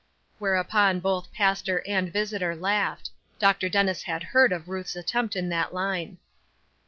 [0.39, 3.11] Whereupon both pastor and visitor laughed.
[3.37, 3.69] Dr.
[3.69, 6.17] Dennis had heard of Ruth's attempt in that line.